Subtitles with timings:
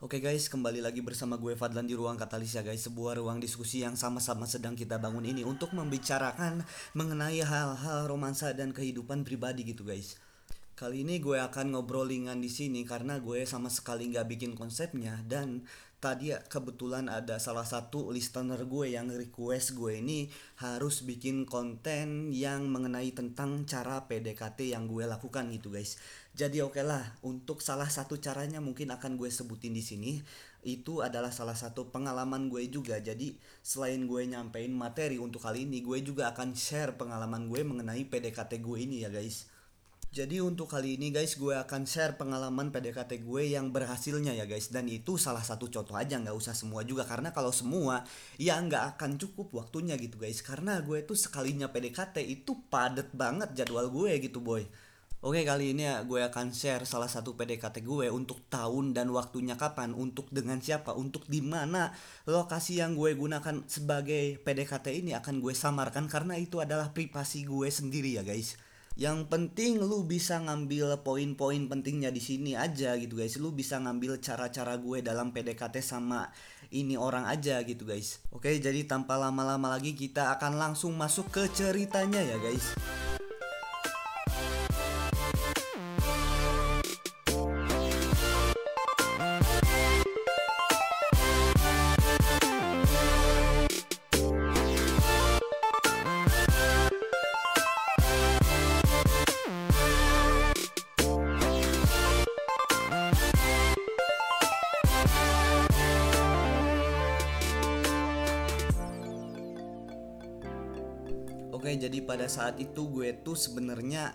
[0.00, 3.84] Oke guys, kembali lagi bersama gue Fadlan di Ruang Katalis ya guys Sebuah ruang diskusi
[3.84, 6.64] yang sama-sama sedang kita bangun ini Untuk membicarakan
[6.96, 10.16] mengenai hal-hal romansa dan kehidupan pribadi gitu guys
[10.72, 15.68] Kali ini gue akan ngobrolingan di sini karena gue sama sekali nggak bikin konsepnya dan
[16.00, 20.32] tadi ya kebetulan ada salah satu listener gue yang request gue ini
[20.64, 26.00] harus bikin konten yang mengenai tentang cara PDKT yang gue lakukan gitu guys.
[26.40, 30.24] Jadi oke okay lah untuk salah satu caranya mungkin akan gue sebutin di sini
[30.64, 32.96] itu adalah salah satu pengalaman gue juga.
[32.96, 38.08] Jadi selain gue nyampein materi untuk kali ini gue juga akan share pengalaman gue mengenai
[38.08, 39.52] PDKT gue ini ya guys.
[40.10, 44.74] Jadi untuk kali ini guys gue akan share pengalaman PDKT gue yang berhasilnya ya guys
[44.74, 48.02] Dan itu salah satu contoh aja nggak usah semua juga Karena kalau semua
[48.34, 53.54] ya nggak akan cukup waktunya gitu guys Karena gue tuh sekalinya PDKT itu padet banget
[53.54, 54.66] jadwal gue gitu boy
[55.20, 59.52] Oke kali ini ya gue akan share salah satu PDKT gue untuk tahun dan waktunya
[59.52, 61.92] kapan, untuk dengan siapa, untuk di mana
[62.24, 67.68] lokasi yang gue gunakan sebagai PDKT ini akan gue samarkan karena itu adalah privasi gue
[67.68, 68.56] sendiri ya guys.
[68.96, 73.36] Yang penting lu bisa ngambil poin-poin pentingnya di sini aja gitu guys.
[73.36, 76.32] Lu bisa ngambil cara-cara gue dalam PDKT sama
[76.72, 78.24] ini orang aja gitu guys.
[78.32, 82.72] Oke, jadi tanpa lama-lama lagi kita akan langsung masuk ke ceritanya ya guys.
[112.10, 114.10] Pada saat itu gue tuh sebenarnya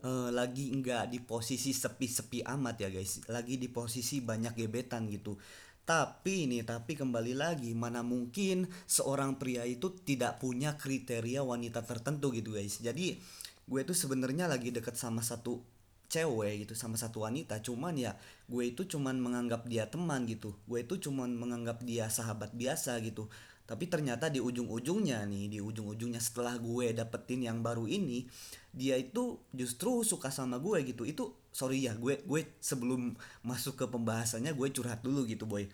[0.00, 5.36] uh, lagi nggak di posisi sepi-sepi amat ya guys, lagi di posisi banyak gebetan gitu.
[5.84, 12.32] Tapi ini, tapi kembali lagi, mana mungkin seorang pria itu tidak punya kriteria wanita tertentu
[12.32, 12.80] gitu guys.
[12.80, 13.20] Jadi
[13.68, 15.60] gue tuh sebenarnya lagi deket sama satu
[16.08, 18.12] cewek gitu sama satu wanita cuman ya
[18.46, 23.26] gue itu cuman menganggap dia teman gitu gue itu cuman menganggap dia sahabat biasa gitu
[23.64, 28.28] tapi ternyata di ujung-ujungnya nih di ujung-ujungnya setelah gue dapetin yang baru ini
[28.76, 31.08] dia itu justru suka sama gue gitu.
[31.08, 35.64] Itu sorry ya gue gue sebelum masuk ke pembahasannya gue curhat dulu gitu boy.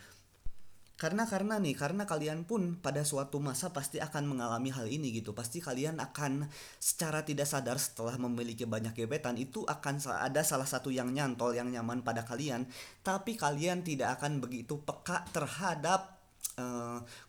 [1.00, 5.34] Karena karena nih karena kalian pun pada suatu masa pasti akan mengalami hal ini gitu.
[5.34, 6.46] Pasti kalian akan
[6.78, 11.72] secara tidak sadar setelah memiliki banyak gebetan itu akan ada salah satu yang nyantol yang
[11.72, 12.68] nyaman pada kalian.
[13.02, 16.19] Tapi kalian tidak akan begitu peka terhadap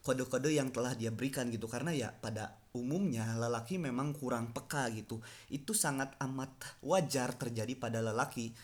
[0.02, 1.68] kode-kode uh, yang telah dia berikan gitu.
[1.68, 5.20] Karena ya pada umumnya lelaki memang kurang peka gitu.
[5.52, 8.56] Itu sangat amat wajar terjadi pada lelaki.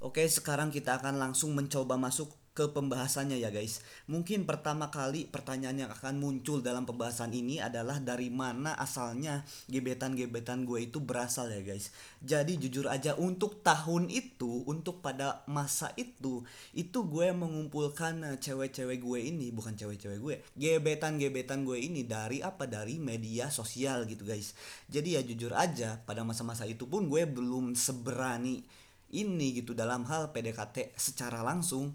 [0.00, 3.80] Oke sekarang kita akan langsung mencoba masuk ke pembahasannya ya guys.
[4.10, 10.66] Mungkin pertama kali pertanyaan yang akan muncul dalam pembahasan ini adalah dari mana asalnya gebetan-gebetan
[10.66, 11.94] gue itu berasal ya guys.
[12.18, 16.42] Jadi jujur aja untuk tahun itu, untuk pada masa itu,
[16.74, 22.66] itu gue mengumpulkan eh, cewek-cewek gue ini, bukan cewek-cewek gue, gebetan-gebetan gue ini dari apa?
[22.66, 24.58] Dari media sosial gitu guys.
[24.90, 28.66] Jadi ya jujur aja pada masa-masa itu pun gue belum seberani
[29.10, 31.94] ini gitu dalam hal PDKT secara langsung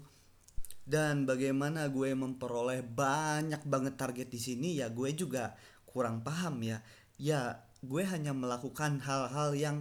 [0.86, 6.78] dan bagaimana gue memperoleh banyak banget target di sini ya gue juga kurang paham ya.
[7.18, 9.76] Ya gue hanya melakukan hal-hal yang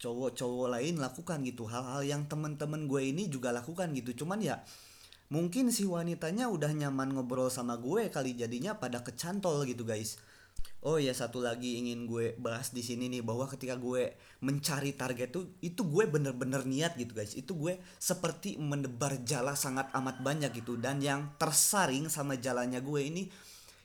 [0.00, 1.68] cowok-cowok lain lakukan gitu.
[1.68, 4.24] Hal-hal yang temen-temen gue ini juga lakukan gitu.
[4.24, 4.64] Cuman ya
[5.28, 10.16] mungkin si wanitanya udah nyaman ngobrol sama gue kali jadinya pada kecantol gitu guys
[10.78, 14.14] Oh ya satu lagi ingin gue bahas di sini nih bahwa ketika gue
[14.46, 17.34] mencari target tuh itu gue bener-bener niat gitu guys.
[17.34, 20.78] Itu gue seperti mendebar jala sangat amat banyak gitu.
[20.78, 23.26] Dan yang tersaring sama jalannya gue ini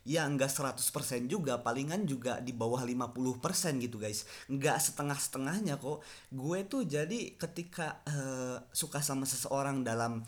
[0.05, 0.77] ya enggak 100%
[1.25, 4.29] juga palingan juga di bawah 50% gitu guys.
[4.45, 6.05] Enggak setengah-setengahnya kok.
[6.29, 10.21] Gue tuh jadi ketika uh, suka sama seseorang dalam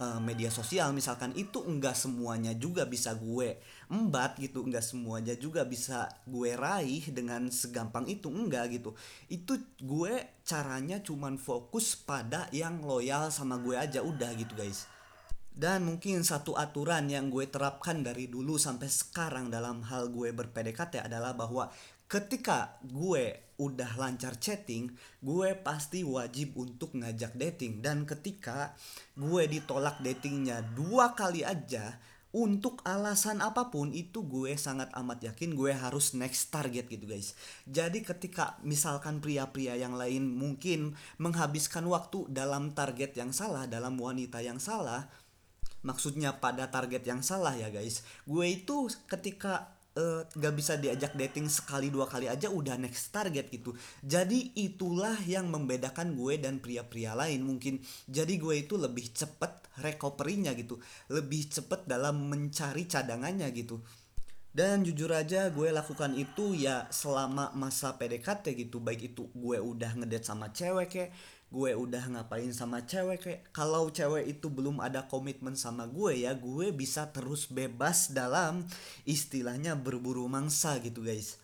[0.00, 3.60] uh, media sosial misalkan itu enggak semuanya juga bisa gue
[3.90, 8.94] embat gitu enggak semuanya juga bisa gue raih dengan segampang itu enggak gitu
[9.30, 14.90] itu gue caranya cuman fokus pada yang loyal sama gue aja udah gitu guys
[15.56, 21.00] dan mungkin satu aturan yang gue terapkan dari dulu sampai sekarang dalam hal gue berPDKT
[21.00, 21.72] adalah bahwa
[22.06, 27.82] ketika gue udah lancar chatting, gue pasti wajib untuk ngajak dating.
[27.82, 28.76] Dan ketika
[29.16, 31.96] gue ditolak datingnya dua kali aja,
[32.36, 37.32] untuk alasan apa pun itu gue sangat amat yakin gue harus next target gitu guys.
[37.64, 44.44] Jadi ketika misalkan pria-pria yang lain mungkin menghabiskan waktu dalam target yang salah, dalam wanita
[44.44, 45.08] yang salah,
[45.86, 51.48] maksudnya pada target yang salah ya guys gue itu ketika uh, gak bisa diajak dating
[51.48, 53.72] sekali dua kali aja udah next target gitu.
[54.04, 57.80] Jadi itulah yang membedakan gue dan pria-pria lain mungkin.
[58.06, 60.78] Jadi gue itu lebih cepet recovery-nya gitu.
[61.10, 63.80] Lebih cepet dalam mencari cadangannya gitu
[64.56, 68.80] dan jujur aja gue lakukan itu ya selama masa PDKT gitu.
[68.80, 71.10] Baik itu gue udah ngedate sama cewek kayak
[71.46, 76.32] gue udah ngapain sama cewek kayak kalau cewek itu belum ada komitmen sama gue ya
[76.34, 78.66] gue bisa terus bebas dalam
[79.06, 81.38] istilahnya berburu mangsa gitu guys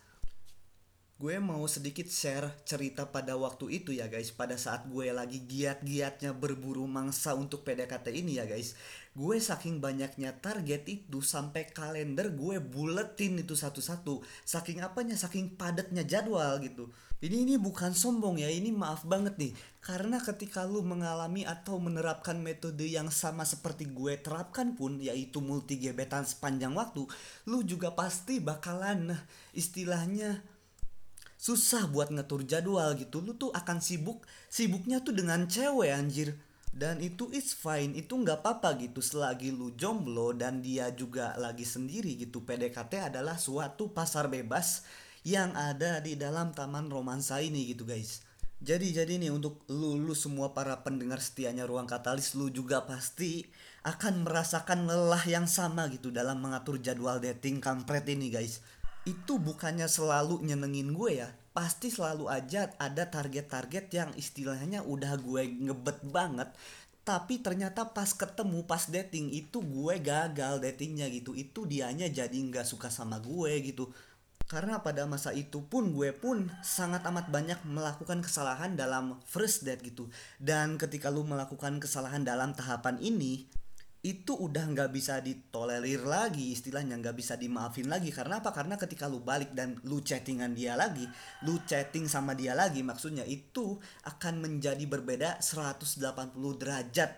[1.23, 4.35] gue mau sedikit share cerita pada waktu itu ya guys.
[4.35, 8.75] Pada saat gue lagi giat-giatnya berburu mangsa untuk PDKT ini ya guys.
[9.15, 14.19] Gue saking banyaknya target itu sampai kalender gue buletin itu satu-satu.
[14.43, 15.15] Saking apanya?
[15.15, 16.91] Saking padatnya jadwal gitu.
[17.23, 19.55] Ini ini bukan sombong ya ini maaf banget nih.
[19.79, 25.79] Karena ketika lu mengalami atau menerapkan metode yang sama seperti gue terapkan pun yaitu multi
[25.79, 27.07] gebetan sepanjang waktu
[27.47, 29.15] lu juga pasti bakalan
[29.55, 30.43] istilahnya
[31.43, 33.19] susah buat ngatur jadwal gitu.
[33.19, 36.39] Lu tuh akan sibuk sibuknya tuh dengan cewek anjir.
[36.73, 39.03] Dan itu is fine itu nggak apa-apa gitu.
[39.03, 42.47] Selagi lu jomblo dan dia juga lagi sendiri gitu.
[42.47, 44.87] PDKT adalah suatu pasar bebas
[45.27, 48.23] yang ada di dalam taman romansa ini gitu guys.
[48.63, 53.43] Jadi jadi nih untuk lu lu semua para pendengar setianya ruang katalis lu juga pasti
[53.83, 58.63] akan merasakan lelah yang sama gitu dalam mengatur jadwal dating kampret ini guys
[59.03, 61.29] itu bukannya selalu nyenengin gue ya.
[61.53, 66.49] Pasti selalu aja ada target-target yang istilahnya udah gue ngebet banget.
[67.03, 71.35] Tapi ternyata pas ketemu pas dating itu gue gagal datingnya gitu.
[71.35, 73.91] Itu dianya jadi nggak suka sama gue gitu.
[74.47, 79.83] Karena pada masa itu pun gue pun sangat amat banyak melakukan kesalahan dalam first date
[79.83, 80.07] gitu.
[80.39, 83.51] Dan ketika lu melakukan kesalahan dalam tahapan ini
[84.03, 88.11] itu udah nggak bisa ditolerir lagi istilahnya nggak bisa dimaafin lagi.
[88.11, 88.51] Karena apa?
[88.51, 91.07] Karena ketika lu balik dan lu chattingan dia lagi
[91.47, 96.03] lu chatting sama dia lagi maksudnya itu akan menjadi berbeda 180
[96.59, 97.11] derajat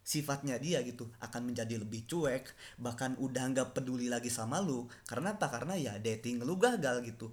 [0.00, 1.12] sifatnya dia gitu.
[1.20, 2.48] Akan menjadi lebih cuek
[2.80, 4.88] bahkan udah nggak peduli lagi sama lu.
[5.04, 5.52] Karena apa?
[5.52, 7.28] Karena ya dating lu gagal gitu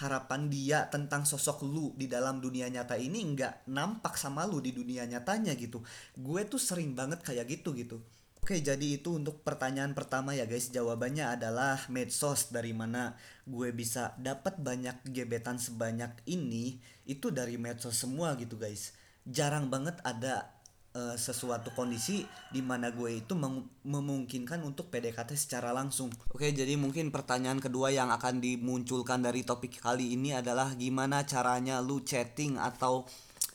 [0.00, 4.72] harapan dia tentang sosok lu di dalam dunia nyata ini nggak nampak sama lu di
[4.72, 5.84] dunia nyatanya gitu.
[6.16, 8.00] Gue tuh sering banget kayak gitu gitu.
[8.42, 10.72] Oke jadi itu untuk pertanyaan pertama ya guys.
[10.74, 12.50] Jawabannya adalah medsos.
[12.50, 13.14] Dari mana
[13.46, 18.96] gue bisa dapat banyak gebetan sebanyak ini itu dari medsos semua gitu guys.
[19.22, 20.61] Jarang banget ada
[20.96, 23.36] uh, sesuatu kondisi di mana gue itu
[23.84, 26.12] memungkinkan untuk PDKT secara langsung.
[26.32, 31.80] Oke, jadi mungkin pertanyaan kedua yang akan dimunculkan dari topik kali ini adalah gimana caranya
[31.80, 33.04] lu chatting atau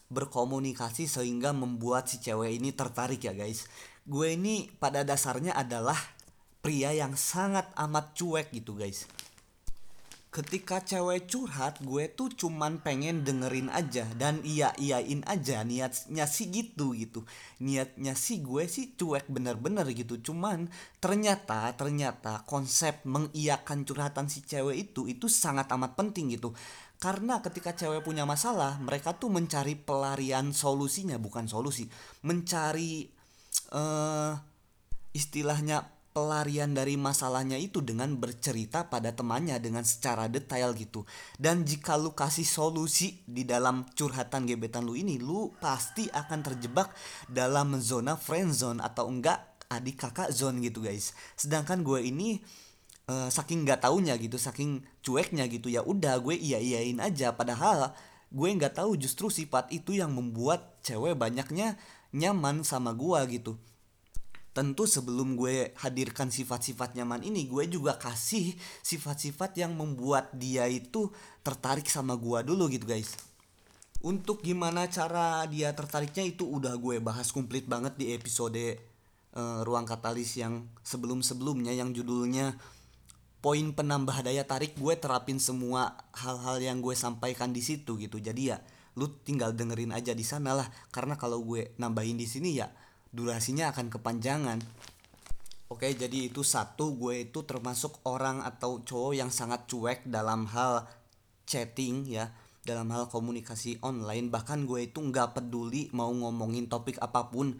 [0.07, 3.67] berkomunikasi sehingga membuat si cewek ini tertarik ya guys.
[4.07, 5.99] Gue ini pada dasarnya adalah
[6.63, 9.07] pria yang sangat amat cuek gitu guys
[10.37, 16.53] ketika cewek curhat gue tuh cuman pengen dengerin aja dan iya iyain aja niatnya sih
[16.53, 17.25] gitu gitu.
[17.57, 20.21] Niatnya sih gue sih cuek bener-bener gitu.
[20.21, 20.69] Cuman
[21.01, 26.53] ternyata ternyata konsep mengiyakan curhatan si cewek itu itu sangat amat penting gitu.
[27.01, 31.89] Karena ketika cewek punya masalah mereka tuh mencari pelarian solusinya bukan solusi
[32.21, 33.09] mencari
[33.73, 34.37] uh,
[35.17, 41.05] istilahnya pelarian dari masalahnya itu dengan bercerita pada temannya dengan secara detail gitu.
[41.37, 46.89] Dan jika lu kasih solusi di dalam curhatan gebetan lu ini, lu pasti akan terjebak
[47.29, 51.13] dalam zona friend zone atau enggak adik kakak zone gitu guys.
[51.37, 52.41] Sedangkan gue ini
[53.05, 57.37] uh, saking nggak taunya gitu, saking cueknya gitu ya udah gue iya iyain aja.
[57.37, 57.93] Padahal
[58.33, 61.77] gue nggak tahu justru sifat itu yang membuat cewek banyaknya
[62.09, 63.61] nyaman sama gue gitu
[64.57, 71.13] tentu sebelum gue hadirkan sifat-sifat nyaman ini gue juga kasih sifat-sifat yang membuat dia itu
[71.45, 73.13] tertarik sama gue dulu gitu guys.
[74.01, 78.81] Untuk gimana cara dia tertariknya itu udah gue bahas komplit banget di episode
[79.37, 82.57] uh, ruang katalis yang sebelum-sebelumnya yang judulnya
[83.45, 84.73] poin penambah daya tarik.
[84.73, 88.17] Gue terapin semua hal-hal yang gue sampaikan di situ gitu.
[88.17, 88.57] Jadi ya
[88.97, 92.65] lu tinggal dengerin aja di sana lah karena kalau gue nambahin di sini ya
[93.17, 94.61] durasinya akan kepanjangan.
[95.67, 100.85] Oke jadi itu satu gue itu termasuk orang atau cowok yang sangat cuek dalam hal
[101.49, 102.29] chatting ya.
[102.61, 107.57] Dalam hal komunikasi online bahkan gue itu nggak peduli mau ngomongin topik apa pun.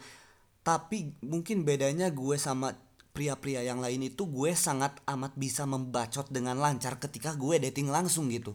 [0.62, 2.76] Tapi mungkin bedanya gue sama
[3.18, 8.30] pria-pria yang lain itu gue sangat amat bisa membacot dengan lancar ketika gue dating langsung
[8.30, 8.54] gitu.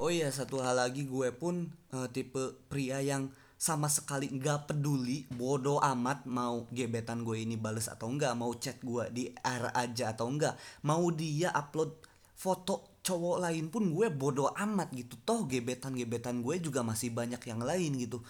[0.00, 3.28] Oh iya satu hal lagi gue pun uh, tipe pria yang
[3.60, 8.80] sama sekali nggak peduli bodoh amat mau gebetan gue ini bales atau enggak mau chat
[8.80, 10.56] gue di air aja atau enggak
[10.88, 11.92] mau dia upload
[12.40, 15.20] foto cowok lain pun gue bodoh amat gitu.
[15.28, 18.24] Toh gebetan gebetan gue juga masih banyak yang lain gitu.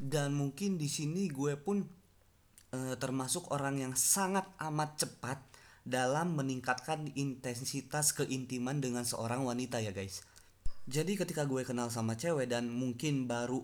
[0.00, 1.84] Dan mungkin di sini gue pun
[2.72, 5.36] e, termasuk orang yang sangat amat cepat
[5.84, 10.24] dalam meningkatkan intensitas keintiman dengan seorang wanita ya guys.
[10.88, 13.62] Jadi ketika gue kenal sama cewek dan mungkin baru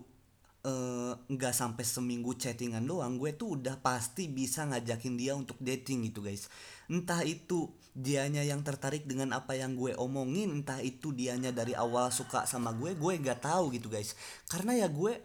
[1.29, 6.11] nggak uh, sampai seminggu chattingan doang gue tuh udah pasti bisa ngajakin dia untuk dating
[6.11, 6.51] gitu guys.
[6.91, 12.11] Entah itu dianya yang tertarik dengan apa yang gue omongin entah itu dianya dari awal
[12.11, 14.19] suka sama gue gue nggak tahu gitu guys.
[14.51, 15.23] Karena ya gue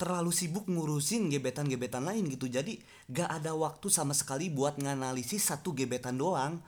[0.00, 2.50] terlalu sibuk ngurusin gebetan-gebetan lain gitu.
[2.50, 6.58] Jadi gak ada waktu sama sekali buat nganalisis satu gebetan doang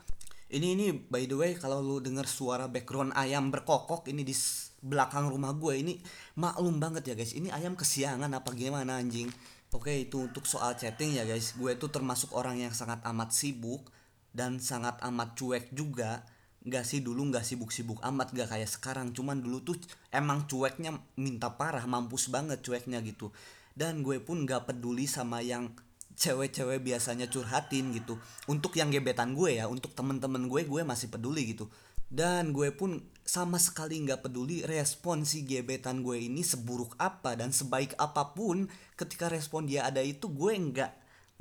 [0.53, 4.37] ini ini by the way kalau lu dengar suara background ayam berkokok ini di
[4.85, 5.95] belakang rumah gue ini
[6.37, 7.33] maklum banget ya guys.
[7.33, 9.33] Ini ayam kesiangan apa gimana anjing?
[9.73, 11.57] Oke itu untuk soal chatting ya guys.
[11.57, 13.89] Gue tuh termasuk orang yang sangat amat sibuk
[14.31, 16.29] dan sangat amat cuek juga.
[16.65, 19.17] Gak sih dulu gak sibuk-sibuk amat gak kayak sekarang.
[19.17, 19.77] Cuman dulu tuh
[20.13, 23.33] emang cueknya minta parah mampus banget cueknya gitu.
[23.75, 25.73] Dan gue pun gak peduli sama yang
[26.15, 28.19] cewek-cewek biasanya curhatin gitu.
[28.47, 31.69] Untuk yang gebetan gue ya untuk temen-temen gue gue masih peduli gitu.
[32.09, 37.51] Dan gue pun sama sekali nggak peduli respon si gebetan gue ini seburuk apa dan
[37.51, 40.93] sebaik apa pun ketika respon dia ada itu gue nggak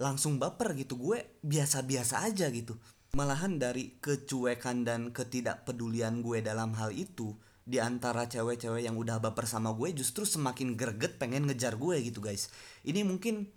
[0.02, 0.98] langsung baper gitu.
[0.98, 2.74] Gue biasa-biasa aja gitu.
[3.14, 9.48] Malahan dari kecuekan dan ketidakpedulian gue dalam hal itu di antara cewek-cewek yang udah baper
[9.48, 12.52] sama gue justru semakin greget pengen ngejar gue gitu guys.
[12.84, 13.48] Ini mungkin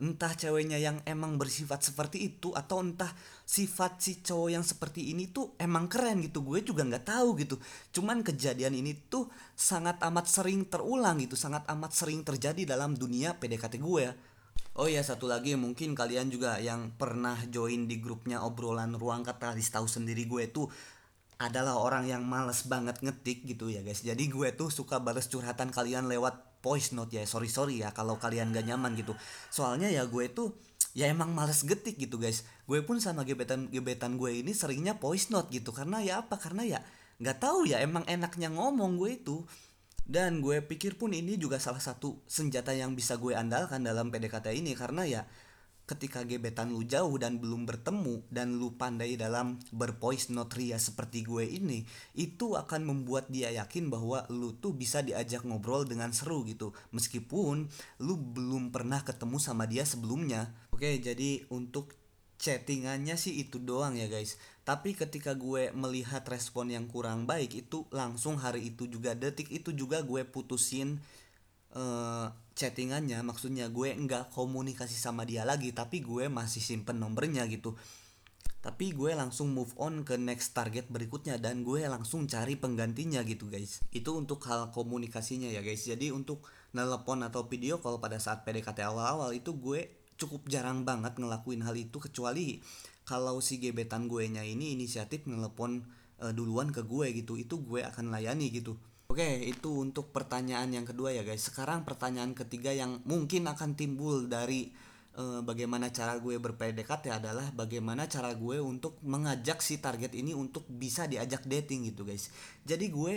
[0.00, 3.12] entah ceweknya yang emang bersifat seperti itu atau entah
[3.44, 6.40] sifat si cowok yang seperti ini tuh emang keren gitu.
[6.40, 7.60] Gue juga nggak tahu gitu.
[7.92, 11.36] Cuman kejadian ini tuh sangat amat sering terulang gitu.
[11.36, 14.12] Sangat amat sering terjadi dalam dunia PDKT gue ya.
[14.80, 19.52] Oh ya satu lagi mungkin kalian juga yang pernah join di grupnya obrolan ruang kata
[19.52, 20.70] tahu sendiri gue tuh
[21.40, 24.04] adalah orang yang males banget ngetik gitu ya guys.
[24.04, 28.16] Jadi gue tuh suka balas curhatan kalian lewat voice note ya sorry sorry ya kalau
[28.20, 29.16] kalian gak nyaman gitu.
[29.48, 30.56] Soalnya ya gue tuh
[30.92, 32.44] ya emang males getik gitu guys.
[32.68, 35.72] Gue pun sama gebetan gebetan gue ini seringnya voice note gitu.
[35.72, 36.36] Karena ya apa?
[36.36, 36.80] Karena ya
[37.20, 39.42] nggak tahu ya emang enaknya ngomong gue itu.
[40.10, 44.52] Dan gue pikir pun ini juga salah satu senjata yang bisa gue andalkan dalam PDKT
[44.58, 44.74] ini.
[44.74, 45.22] Karena ya
[45.90, 51.42] ketika gebetan lu jauh dan belum bertemu dan lu pandai dalam berpois notria seperti gue
[51.42, 51.82] ini
[52.14, 56.70] itu akan membuat dia yakin bahwa lu tuh bisa diajak ngobrol dengan seru gitu.
[56.94, 57.66] Meskipun
[57.98, 60.54] lu belum pernah ketemu sama dia sebelumnya.
[60.70, 61.98] Oke jadi untuk
[62.38, 64.38] chattingannya sih itu doang ya guys.
[64.62, 69.74] Tapi ketika gue melihat respon yang kurang baik itu langsung hari itu juga detik itu
[69.74, 71.02] juga gue putusin
[71.74, 77.72] uh, chattingannya maksudnya gue nggak komunikasi sama dia lagi tapi gue masih simpen nomornya gitu.
[78.60, 83.48] Tapi gue langsung move on ke next target berikutnya dan gue langsung cari penggantinya gitu
[83.48, 83.80] guys.
[83.88, 85.88] Itu untuk hal komunikasinya ya guys.
[85.88, 86.44] Jadi untuk
[86.76, 89.88] nelpon atau video kalau pada saat PDKT awal-awal itu gue
[90.20, 92.60] cukup jarang banget ngelakuin hal itu kecuali
[93.08, 95.88] kalau si gebetan gue nya ini inisiatif nelpon
[96.20, 98.76] uh, duluan ke gue gitu itu gue akan layani gitu
[99.10, 101.42] Oke, itu untuk pertanyaan yang kedua ya guys.
[101.42, 104.70] Sekarang pertanyaan ketiga yang mungkin akan timbul dari
[105.18, 110.62] e, bagaimana cara gue ber-PDKT adalah bagaimana cara gue untuk mengajak si target ini untuk
[110.70, 112.30] bisa diajak dating gitu guys.
[112.62, 113.14] Jadi gue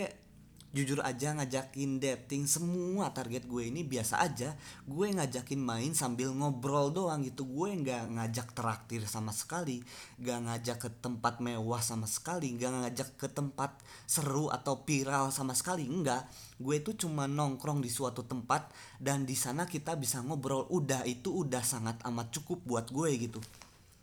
[0.74, 4.58] jujur aja ngajakin dating semua target gue ini biasa aja.
[4.84, 7.46] Gue ngajakin main sambil ngobrol doang gitu.
[7.46, 9.80] Gue nggak ngajak traktir sama sekali
[10.18, 15.54] nggak ngajak ke tempat mewah sama sekali nggak ngajak ke tempat seru atau viral sama
[15.54, 16.26] sekali enggak
[16.58, 20.66] gue itu cuma nongkrong di suatu tempat dan di sana kita bisa ngobrol.
[20.74, 23.38] Udah itu udah sangat amat cukup buat gue gitu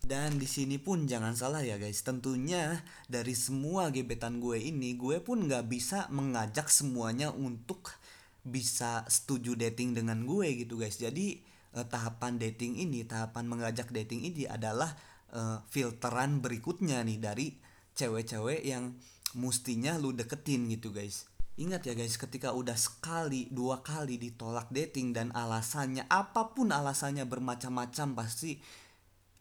[0.01, 5.21] dan di sini pun jangan salah ya guys, tentunya dari semua gebetan gue ini, gue
[5.21, 7.93] pun nggak bisa mengajak semuanya untuk
[8.41, 10.97] bisa setuju dating dengan gue gitu guys.
[10.97, 11.39] Jadi
[11.77, 14.89] eh, tahapan dating ini, tahapan mengajak dating ini adalah
[15.31, 17.47] eh, filteran berikutnya nih dari
[17.93, 18.97] cewek-cewek yang
[19.37, 21.29] mustinya lu deketin gitu guys.
[21.61, 27.27] Ingat ya guys, ketika udah sekali, dua kali ditolak dating dan alasannya apa pun alasannya
[27.27, 28.57] bermacam-macam pasti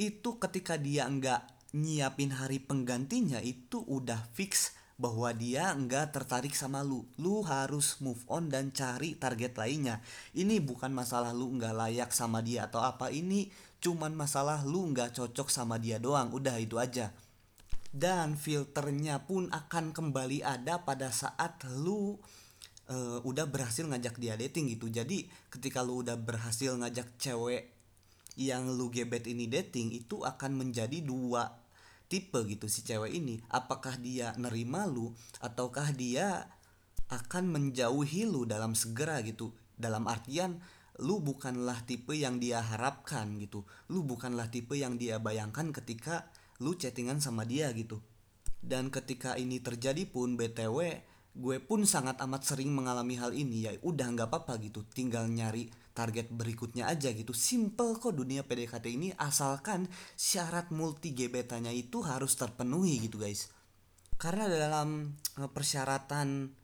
[0.00, 1.44] itu ketika dia nggak
[1.76, 7.04] nyiapin hari penggantinya itu udah fix bahwa dia nggak tertarik sama lu.
[7.20, 10.00] Lu harus move on dan cari target lainnya.
[10.32, 13.12] Ini bukan masalah lu nggak layak sama dia atau apa.
[13.12, 16.32] Ini cuman masalah lu nggak cocok sama dia doang.
[16.32, 17.12] Udah itu aja.
[17.92, 22.16] Dan filternya pun akan kembali ada pada saat lu
[22.90, 27.79] uh, udah berhasil ngajak dia dating gitu jadi ketika lu udah berhasil ngajak cewek
[28.40, 31.60] yang lu gebet ini dating itu akan menjadi dua
[32.08, 33.36] tipe gitu si cewek ini.
[33.52, 35.12] Apakah dia nerima lu
[35.44, 36.48] ataukah dia
[37.12, 39.52] akan menjauhi lu dalam segera gitu.
[39.76, 40.56] Dalam artian
[41.04, 43.68] lu bukanlah tipe yang dia harapkan gitu.
[43.92, 46.32] Lu bukanlah tipe yang dia bayangkan ketika
[46.64, 48.00] lu chattingan sama dia gitu.
[48.60, 53.68] Dan ketika ini terjadi pun btw gue pun sangat amat sering mengalami hal ini.
[53.68, 54.82] Ya udah nggak apa-apa gitu.
[54.88, 57.34] Tinggal nyari target berikutnya aja gitu.
[57.34, 63.50] Simple kok dunia PDKT ini asalkan syarat multi gebetannya itu harus terpenuhi gitu guys.
[64.20, 66.60] Karena dalam eh, persyaratan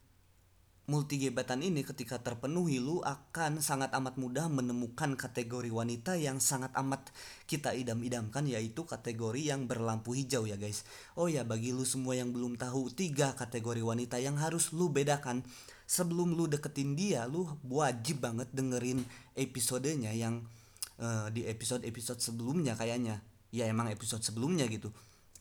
[0.87, 6.71] multi gebatan ini ketika terpenuhi lu akan sangat amat mudah menemukan kategori wanita yang sangat
[6.78, 7.11] amat
[7.50, 10.87] kita idam-idamkan yaitu kategori yang berlampu hijau ya guys.
[11.18, 15.42] Oh ya bagi lu semua yang belum tahu tiga kategori wanita yang harus lu bedakan
[15.86, 19.06] sebelum lu deketin dia lu wajib banget dengerin
[19.38, 20.42] episodenya yang
[20.98, 23.22] uh, di episode-episode sebelumnya kayaknya.
[23.54, 24.90] Ya emang episode sebelumnya gitu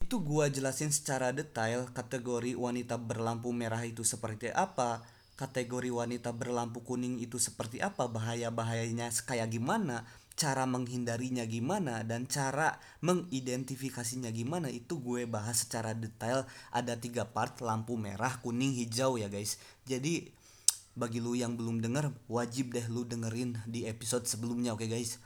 [0.05, 5.01] itu gua jelasin secara detail kategori wanita berlampu merah itu seperti apa,
[5.33, 10.05] kategori wanita berlampu kuning itu seperti apa, bahaya-bahayanya kayak gimana,
[10.35, 16.43] cara menghindarinya gimana, dan cara mengidentifikasinya gimana itu gue bahas secara detail.
[16.75, 19.57] Ada tiga part lampu merah, kuning, hijau ya guys.
[19.87, 20.27] Jadi
[20.95, 25.19] bagi lu yang belum denger, wajib deh lu dengerin di episode sebelumnya oke okay, guys.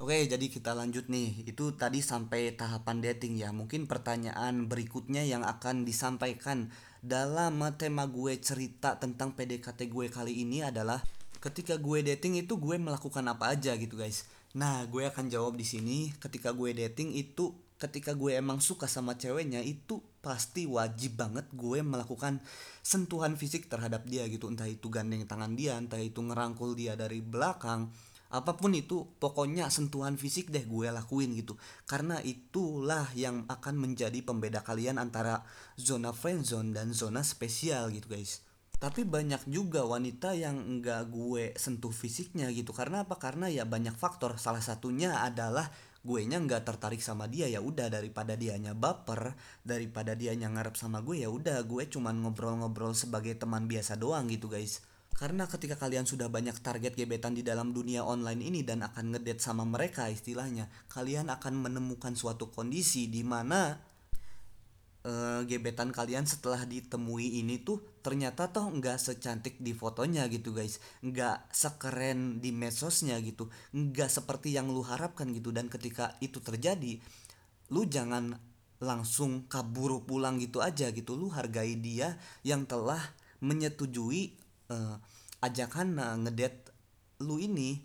[0.00, 1.44] Oke, jadi kita lanjut nih.
[1.44, 3.52] Itu tadi sampai tahapan dating ya.
[3.52, 6.72] Mungkin pertanyaan berikutnya yang akan disampaikan
[7.04, 11.04] dalam tema gue cerita tentang PDKT gue kali ini adalah
[11.44, 14.24] ketika gue dating itu gue melakukan apa aja gitu guys.
[14.50, 19.14] Nah, gue akan jawab di sini ketika gue dating itu ketika gue emang suka sama
[19.14, 22.42] ceweknya itu pasti wajib banget gue melakukan
[22.82, 24.50] sentuhan fisik terhadap dia gitu.
[24.50, 27.88] Entah itu gandeng tangan dia entah itu ngerangkul dia dari belakang
[28.30, 31.54] apa pun itu pokoknya sentuhan fisik deh gue lakuin gitu.
[31.86, 35.46] Karena itulah yang akan menjadi pembeda kalian antara
[35.78, 38.49] zona friendzone dan zona spesial gitu guys
[38.80, 42.72] tapi banyak juga wanita yang enggak gue sentuh fisiknya gitu.
[42.72, 43.20] Karena apa?
[43.20, 44.40] Karena ya banyak faktor.
[44.40, 45.68] Salah satunya adalah
[46.00, 47.44] gue nya nggak tertarik sama dia.
[47.44, 49.36] Ya udah daripada dianya baper
[49.68, 54.48] daripada dianya ngarep sama gue ya udah gue cuman ngobrol-ngobrol sebagai teman biasa doang gitu
[54.48, 54.80] guys.
[55.12, 59.44] Karena ketika kalian sudah banyak target gebetan di dalam dunia online ini dan akan ngedate
[59.44, 63.76] sama mereka istilahnya, kalian akan menemukan suatu kondisi di mana
[65.04, 70.80] uh, gebetan kalian setelah ditemui ini tuh ternyata toh nggak secantik di fotonya gitu guys,
[71.04, 75.52] nggak sekeren di medsosnya gitu, nggak seperti yang lu harapkan gitu.
[75.52, 76.96] Dan ketika itu terjadi,
[77.70, 78.34] lu jangan
[78.80, 83.00] langsung kabur pulang gitu aja gitu, lu hargai dia yang telah
[83.44, 84.36] menyetujui
[84.72, 84.96] uh,
[85.44, 86.72] ajakan uh, ngedate
[87.20, 87.84] lu ini.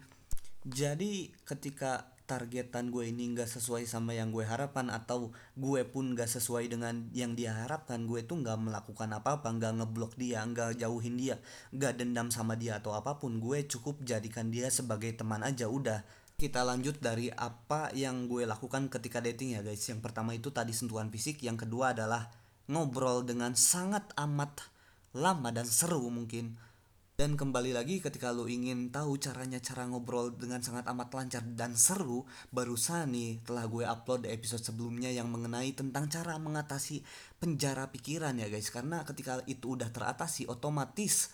[0.65, 6.25] Jadi ketika targetan gue ini nggak sesuai sama yang gue harapkan atau gue pun nggak
[6.25, 11.15] sesuai dengan yang dia harapkan gue tuh nggak melakukan apa-apa nggak ngeblok dia nggak jauhin
[11.15, 11.37] dia
[11.69, 16.01] nggak dendam sama dia atau apa pun gue cukup jadikan dia sebagai teman aja udah.
[16.35, 19.79] Kita lanjut dari apa yang gue lakukan ketika dating ya guys.
[19.87, 22.27] Yang pertama itu tadi sentuhan fisik yang kedua adalah
[22.67, 24.67] ngobrol dengan sangat amat
[25.15, 26.59] lama dan seru mungkin
[27.15, 31.71] dan kembali lagi ketika lo ingin tahu caranya cara ngobrol dengan sangat amat lancar dan
[31.79, 36.99] seru, barusan nih telah gue upload di episode sebelumnya yang mengenai tentang cara mengatasi
[37.39, 38.67] penjara pikiran ya guys.
[38.67, 41.31] Karena ketika itu udah teratasi, otomatis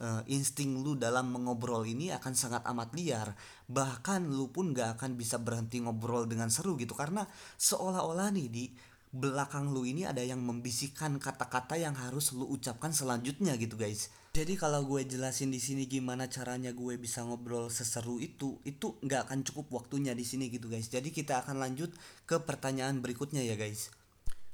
[0.00, 3.36] uh, insting lu dalam mengobrol ini akan sangat amat liar.
[3.68, 7.28] Bahkan lu pun gak akan bisa berhenti ngobrol dengan seru gitu karena
[7.60, 8.64] seolah-olah nih di
[9.12, 14.54] belakang lu ini ada yang membisikkan kata-kata yang harus lu ucapkan selanjutnya gitu guys jadi
[14.54, 19.42] kalau gue jelasin di sini gimana caranya gue bisa ngobrol seseru itu, itu nggak akan
[19.42, 20.86] cukup waktunya di sini gitu guys.
[20.86, 21.90] Jadi kita akan lanjut
[22.22, 23.90] ke pertanyaan berikutnya ya guys.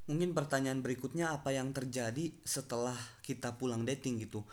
[0.08, 4.48] Mungkin pertanyaan berikutnya apa yang terjadi setelah kita pulang dating gitu.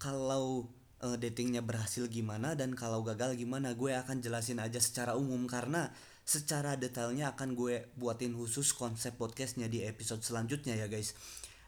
[0.00, 0.72] Kalau
[1.04, 5.92] uh, datingnya berhasil gimana dan kalau gagal gimana, gue akan jelasin aja secara umum karena
[6.24, 11.12] secara detailnya akan gue buatin khusus konsep podcastnya di episode selanjutnya ya guys.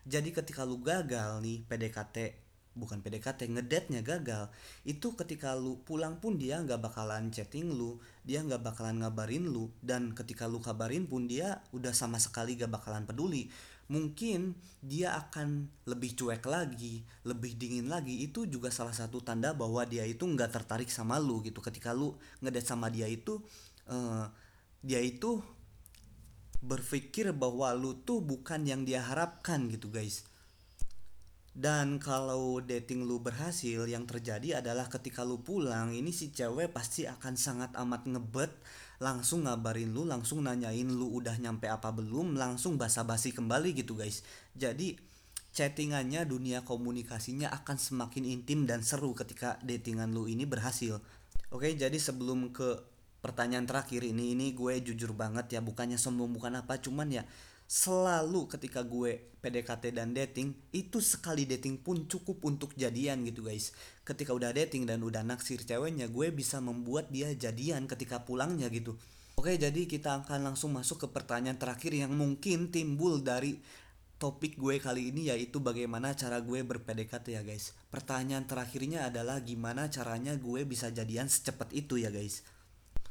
[0.09, 2.16] Jadi ketika lu gagal nih PDKT
[2.73, 4.49] bukan PDKT ngedate-nya gagal.
[4.83, 9.69] Itu ketika lu pulang pun dia nggak bakalan chatting lu dia nggak bakalan ngabarin lu
[9.85, 13.53] dan ketika lu kabarin pun dia udah sama sekali gak bakalan peduli.
[13.93, 18.25] Mungkin dia akan lebih cuek lagi lebih dingin lagi.
[18.25, 21.61] Itu juga salah satu tanda bahwa dia itu nggak tertarik sama lu gitu.
[21.61, 23.43] Ketika lu ngedate sama dia itu
[23.93, 24.25] uh,
[24.81, 25.45] dia itu
[26.63, 30.23] berpikir bahwa lu tuh bukan yang dia harapkan gitu guys
[31.53, 37.05] Dan kalau dating lu berhasil, yang terjadi adalah ketika lu pulang, ini si cewek pasti
[37.05, 38.49] akan sangat amat ngebet,
[39.05, 44.25] langsung ngabarin lu, langsung nanyain lu udah nyampe apa belum, langsung basa-basi kembali gitu guys.
[44.57, 44.97] Jadi
[45.53, 51.05] chattingannya, dunia komunikasinya akan semakin intim dan seru ketika datingan lu ini berhasil.
[51.53, 52.81] Oke, jadi sebelum ke
[53.21, 57.29] pertanyaan terakhir ini, ini gue jujur banget ya, bukannya sombong bukan apa, cuman ya
[57.73, 63.73] selalu ketika gue PDKT dan dating itu sekali dating pun cukup untuk jadian gitu guys.
[64.05, 69.01] Ketika udah dating dan udah naksir ceweknya gue bisa membuat dia jadian ketika pulangnya gitu.
[69.41, 73.57] Oke jadi kita akan langsung masuk ke pertanyaan terakhir yang mungkin timbul dari
[74.21, 77.73] topik gue kali ini yaitu bagaimana cara gue berPDKT ya guys.
[77.89, 82.45] Pertanyaan terakhirnya adalah gimana caranya gue bisa jadian secepat itu ya guys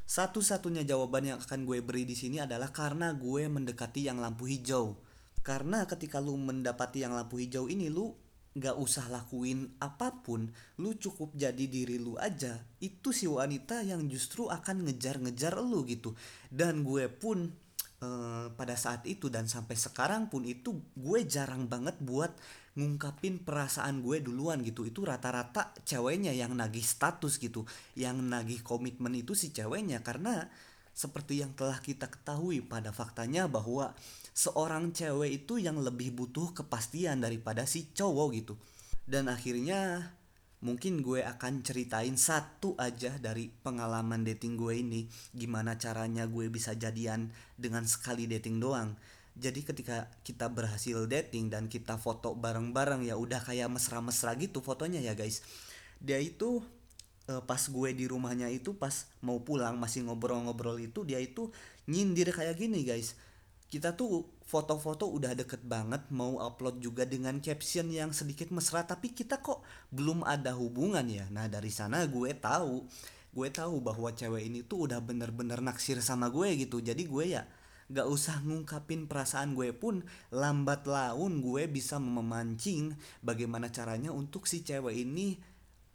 [0.06, 4.98] satu-satunya jawaban yang akan gue beri di sini adalah karena gue mendekati yang lampu hijau.
[5.42, 8.14] Karena ketika lu mendapati yang lampu hijau ini lu
[8.52, 12.60] nggak usah lakuin apa pun, lu cukup jadi diri lu aja.
[12.78, 16.12] Itu si wanita yang justru akan ngejar-ngejar lu gitu.
[16.52, 17.48] Dan gue pun
[18.04, 22.34] uh, pada saat itu dan sampai sekarang pun itu gue jarang banget buat
[22.72, 24.88] ngungkapin perasaan gue duluan gitu.
[24.88, 27.68] Itu rata-rata ceweknya yang nagih status gitu.
[27.98, 30.00] Yang nagih komitmen itu si ceweknya.
[30.00, 30.48] Karena
[30.92, 33.92] seperti yang telah kita ketahui pada faktanya bahwa
[34.32, 38.54] seorang cewek itu yang lebih butuh kepastian daripada si cowok gitu.
[39.04, 40.12] Dan akhirnya
[40.62, 45.00] mungkin gue akan ceritain satu aja dari pengalaman dating gue ini.
[45.36, 48.96] Gimana caranya gue bisa jadian dengan sekali dating doang
[49.32, 55.00] jadi ketika kita berhasil dating dan kita foto bareng-bareng ya udah kayak mesra-mesra gitu fotonya
[55.00, 55.40] ya guys.
[56.04, 56.60] Dia itu
[57.32, 61.48] uh, pas gue di rumahnya itu pas mau pulang masih ngobrol-ngobrol itu dia itu
[61.88, 63.16] nyindir kayak gini guys.
[63.72, 69.16] Kita tuh foto-foto udah deket banget mau upload juga dengan caption yang sedikit mesra tapi
[69.16, 71.24] kita kok belum ada hubungan ya.
[71.32, 72.84] Nah dari sana gue tahu
[73.32, 76.84] gue tahu bahwa cewek ini tuh udah bener-bener naksir sama gue gitu.
[76.84, 77.48] Jadi gue ya
[77.92, 80.00] gak usah ngungkapin perasaan gue pun
[80.32, 85.36] lambat laun gue bisa memancing bagaimana caranya untuk si cewek ini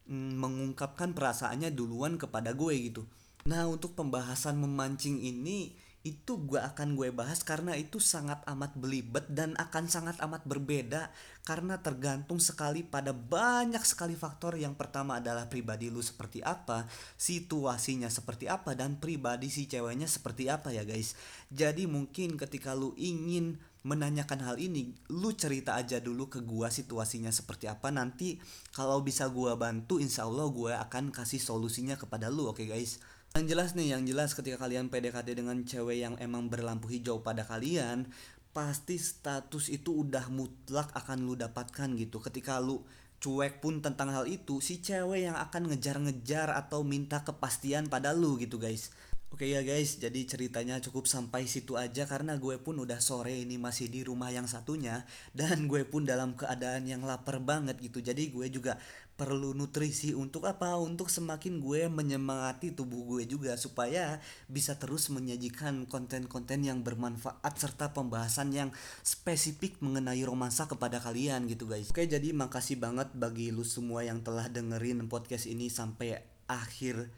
[0.05, 3.03] mm, mengungkapkan perasaannya duluan kepada gue gitu.
[3.49, 5.73] Nah untuk pembahasan memancing ini
[6.05, 11.11] itu gue akan gue bahas karena itu sangat amat belibet dan akan sangat amat berbeda
[11.43, 14.55] karena tergantung sekali pada banyak sekali faktor.
[14.55, 16.87] Yang pertama adalah pribadi lu seperti apa
[17.19, 21.17] situasinya seperti apa dan pribadi si ceweknya seperti apa ya guys.
[21.51, 27.31] Jadi mungkin ketika lu ingin menanyakan hal ini lu cerita aja dulu ke gua situasinya
[27.31, 27.91] seperti apa.
[27.91, 28.39] Nanti
[28.71, 33.16] kalau bisa gua bantu insya Allah gua akan kasih solusinya kepada lu oke okay guys
[33.35, 37.43] yang jelas nih, yang jelas ketika kalian PDKT dengan cewek yang emang berlampu hijau pada
[37.43, 38.07] kalian,
[38.55, 42.17] pasti status itu udah mutlak akan lu dapatkan gitu.
[42.23, 42.81] Ketika lu
[43.21, 48.37] cuek pun tentang hal itu, si cewek yang akan ngejar-ngejar atau minta kepastian pada lu
[48.41, 48.89] gitu guys.
[49.27, 53.59] Oke ya guys, jadi ceritanya cukup sampai situ aja karena gue pun udah sore ini
[53.59, 55.03] masih di rumah yang satunya
[55.35, 57.99] dan gue pun dalam keadaan yang lapar banget gitu.
[57.99, 58.79] Jadi gue juga
[59.17, 60.77] perlu nutrisi untuk apa?
[60.77, 67.91] Untuk semakin gue menyemangati tubuh gue juga supaya bisa terus menyajikan konten-konten yang bermanfaat serta
[67.97, 68.69] pembahasan yang
[69.01, 71.89] spesifik mengenai romansa kepada kalian gitu guys.
[71.89, 77.09] Oke, jadi makasih banget bagi lu semua yang telah dengerin podcast ini sampai akhir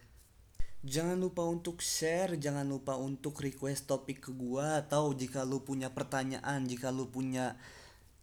[0.79, 5.91] Jangan lupa untuk share, jangan lupa untuk request topik ke gua atau jika lu punya
[5.91, 7.59] pertanyaan, jika lu punya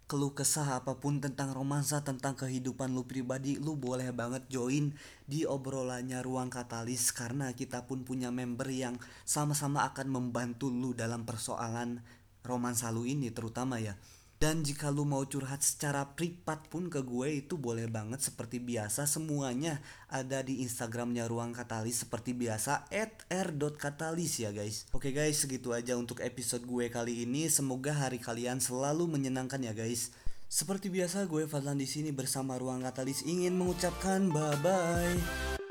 [0.06, 4.94] keluh kesah apa pun tentang romansa, tentang kehidupan lu pribadi, lu boleh banget join
[5.26, 11.26] di obrolannya Ruang Katalis karena kita pun punya member yang sama-sama akan membantu lu dalam
[11.26, 12.06] persoalan
[12.46, 13.98] romansa lu ini terutama ya.
[14.36, 19.08] Dan jika lu mau curhat secara privat pun ke gue itu boleh banget seperti biasa
[19.08, 19.80] semuanya
[20.12, 24.84] ada di Instagramnya Ruang Katalis seperti biasa at r.katalis ya guys.
[24.92, 27.48] Oke guys segitu aja untuk episode gue kali ini.
[27.48, 30.12] Semoga hari kalian selalu menyenangkan ya guys.
[30.52, 35.65] Seperti biasa gue Fadlan di sini bersama Ruang Katalis ingin mengucapkan bye bye.